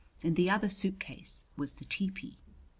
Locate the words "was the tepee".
1.55-2.39